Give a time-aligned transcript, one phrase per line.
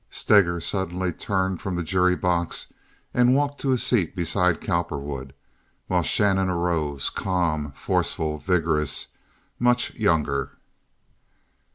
[0.09, 2.73] Steger suddenly turned from the jury box
[3.13, 5.31] and walked to his seat beside Cowperwood,
[5.85, 9.09] while Shannon arose, calm, forceful, vigorous,
[9.59, 10.57] much younger.